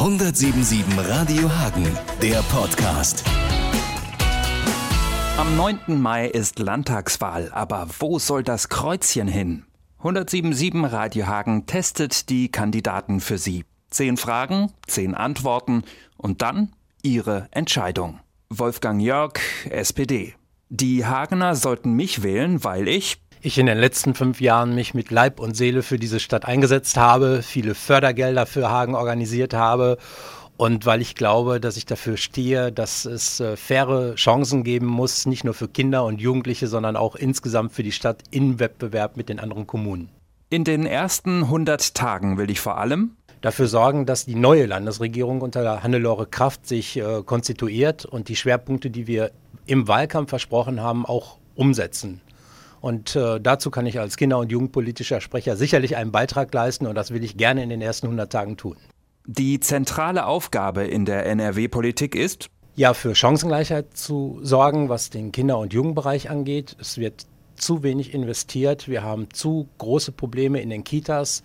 [0.00, 1.86] 177 Radio Hagen,
[2.22, 3.22] der Podcast.
[5.36, 6.00] Am 9.
[6.00, 9.66] Mai ist Landtagswahl, aber wo soll das Kreuzchen hin?
[9.98, 13.66] 177 Radio Hagen testet die Kandidaten für Sie.
[13.90, 15.82] Zehn Fragen, zehn Antworten
[16.16, 16.72] und dann
[17.02, 18.20] Ihre Entscheidung.
[18.48, 19.38] Wolfgang Jörg,
[19.68, 20.32] SPD.
[20.70, 25.10] Die Hagener sollten mich wählen, weil ich ich in den letzten fünf Jahren mich mit
[25.10, 29.96] Leib und Seele für diese Stadt eingesetzt habe, viele Fördergelder für Hagen organisiert habe
[30.60, 35.24] und weil ich glaube, dass ich dafür stehe, dass es äh, faire Chancen geben muss,
[35.24, 39.30] nicht nur für Kinder und Jugendliche, sondern auch insgesamt für die Stadt in Wettbewerb mit
[39.30, 40.10] den anderen Kommunen.
[40.50, 45.40] In den ersten 100 Tagen will ich vor allem dafür sorgen, dass die neue Landesregierung
[45.40, 49.30] unter Hannelore Kraft sich äh, konstituiert und die Schwerpunkte, die wir
[49.64, 52.20] im Wahlkampf versprochen haben, auch umsetzen.
[52.80, 56.94] Und äh, dazu kann ich als Kinder- und Jugendpolitischer Sprecher sicherlich einen Beitrag leisten und
[56.94, 58.76] das will ich gerne in den ersten 100 Tagen tun.
[59.26, 62.48] Die zentrale Aufgabe in der NRW-Politik ist?
[62.74, 66.76] Ja, für Chancengleichheit zu sorgen, was den Kinder- und Jugendbereich angeht.
[66.80, 68.88] Es wird zu wenig investiert.
[68.88, 71.42] Wir haben zu große Probleme in den Kitas.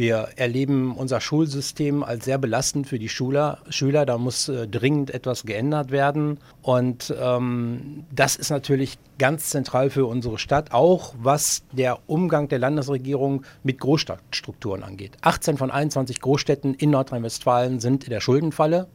[0.00, 3.58] Wir erleben unser Schulsystem als sehr belastend für die Schüler.
[3.68, 6.38] Schüler da muss äh, dringend etwas geändert werden.
[6.62, 12.60] Und ähm, das ist natürlich ganz zentral für unsere Stadt, auch was der Umgang der
[12.60, 15.18] Landesregierung mit Großstadtstrukturen angeht.
[15.20, 18.86] 18 von 21 Großstädten in Nordrhein-Westfalen sind in der Schuldenfalle.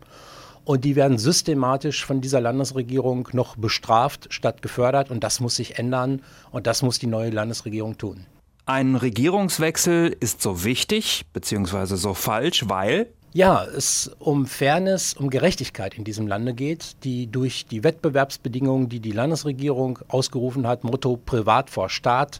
[0.64, 5.12] Und die werden systematisch von dieser Landesregierung noch bestraft statt gefördert.
[5.12, 6.24] Und das muss sich ändern.
[6.50, 8.26] Und das muss die neue Landesregierung tun.
[8.68, 11.96] Ein Regierungswechsel ist so wichtig bzw.
[11.98, 17.68] so falsch, weil ja, es um Fairness, um Gerechtigkeit in diesem Lande geht, die durch
[17.68, 22.40] die Wettbewerbsbedingungen, die die Landesregierung ausgerufen hat, Motto Privat vor Staat,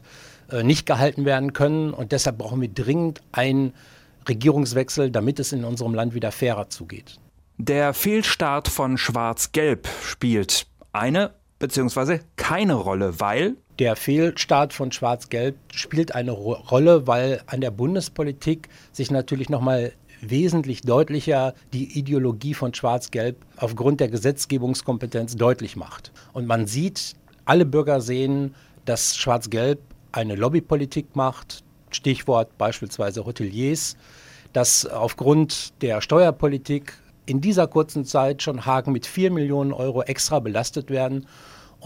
[0.50, 1.92] äh, nicht gehalten werden können.
[1.92, 3.74] Und deshalb brauchen wir dringend einen
[4.26, 7.20] Regierungswechsel, damit es in unserem Land wieder fairer zugeht.
[7.58, 12.20] Der Fehlstart von Schwarz-Gelb spielt eine bzw.
[12.46, 19.10] keine Rolle, weil der Fehlstart von Schwarz-Gelb spielt eine Rolle, weil an der Bundespolitik sich
[19.10, 19.90] natürlich nochmal
[20.20, 26.12] wesentlich deutlicher die Ideologie von Schwarz-Gelb aufgrund der Gesetzgebungskompetenz deutlich macht.
[26.34, 27.14] Und man sieht,
[27.46, 29.80] alle Bürger sehen, dass Schwarz-Gelb
[30.12, 33.96] eine Lobbypolitik macht, Stichwort beispielsweise Hoteliers,
[34.52, 36.92] dass aufgrund der Steuerpolitik
[37.26, 41.26] in dieser kurzen Zeit schon Hagen mit 4 Millionen Euro extra belastet werden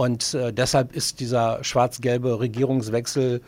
[0.00, 3.42] und äh, deshalb ist dieser schwarz-gelbe Regierungswechsel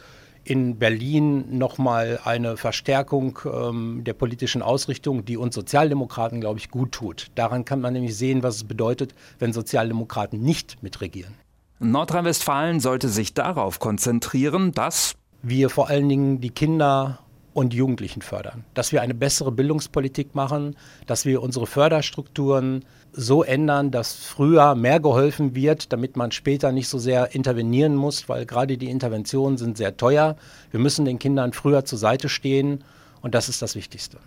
[0.44, 6.92] in Berlin nochmal eine Verstärkung ähm, der politischen Ausrichtung, die uns Sozialdemokraten, glaube ich, gut
[6.92, 7.28] tut.
[7.36, 11.32] Daran kann man nämlich sehen, was es bedeutet, wenn Sozialdemokraten nicht mitregieren.
[11.78, 17.20] Nordrhein-Westfalen sollte sich darauf konzentrieren, dass wir vor allen Dingen die Kinder
[17.54, 20.76] und Jugendlichen fördern, dass wir eine bessere Bildungspolitik machen,
[21.06, 26.88] dass wir unsere Förderstrukturen so ändern, dass früher mehr geholfen wird, damit man später nicht
[26.88, 30.36] so sehr intervenieren muss, weil gerade die Interventionen sind sehr teuer.
[30.70, 32.84] Wir müssen den Kindern früher zur Seite stehen
[33.20, 34.18] und das ist das Wichtigste.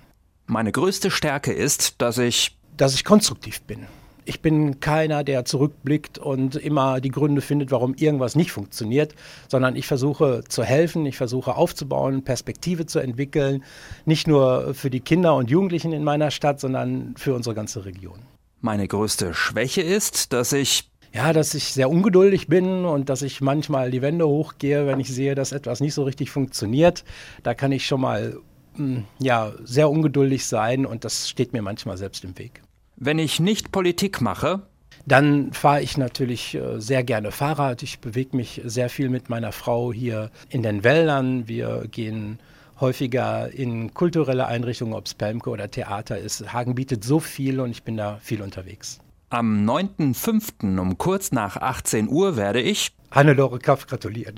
[0.46, 3.88] Meine größte Stärke ist, dass ich dass ich konstruktiv bin.
[4.26, 9.14] Ich bin keiner, der zurückblickt und immer die Gründe findet, warum irgendwas nicht funktioniert,
[9.48, 13.64] sondern ich versuche zu helfen, ich versuche aufzubauen, Perspektive zu entwickeln,
[14.06, 18.20] nicht nur für die Kinder und Jugendlichen in meiner Stadt, sondern für unsere ganze Region.
[18.62, 23.40] Meine größte Schwäche ist, dass ich ja, dass ich sehr ungeduldig bin und dass ich
[23.40, 27.06] manchmal die Wände hochgehe, wenn ich sehe, dass etwas nicht so richtig funktioniert.
[27.42, 28.38] Da kann ich schon mal
[28.76, 32.62] hm, ja, sehr ungeduldig sein und das steht mir manchmal selbst im Weg.
[32.98, 34.62] Wenn ich nicht Politik mache,
[35.06, 37.84] dann fahre ich natürlich äh, sehr gerne Fahrrad.
[37.84, 41.48] Ich bewege mich sehr viel mit meiner Frau hier in den Wäldern.
[41.48, 42.40] Wir gehen
[42.80, 46.52] häufiger in kulturelle Einrichtungen, ob es Pelmke oder Theater ist.
[46.52, 49.00] Hagen bietet so viel und ich bin da viel unterwegs.
[49.30, 50.80] Am 9.5.
[50.80, 54.36] um kurz nach 18 Uhr werde ich Hannelore Kaff gratulieren.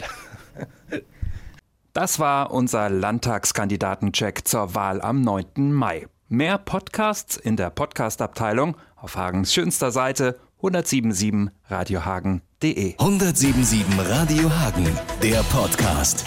[1.94, 5.74] das war unser Landtagskandidatencheck zur Wahl am 9.
[5.74, 6.08] Mai.
[6.30, 12.96] Mehr Podcasts in der Podcast-Abteilung auf Hagens schönster Seite 1077radiohagen.de.
[13.00, 14.90] 1077 Radio Hagen,
[15.22, 16.26] der Podcast.